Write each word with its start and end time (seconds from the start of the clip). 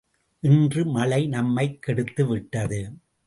இன்று 0.39 0.85
மழை 0.85 1.27
நம்மைக் 1.27 1.83
கெடுத்துவிட்டது. 1.87 2.95